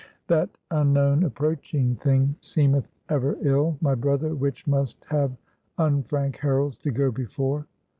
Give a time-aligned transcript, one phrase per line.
[0.25, 5.37] "That unknown, approaching thing, seemeth ever ill, my brother, which must have
[5.77, 7.67] unfrank heralds to go before.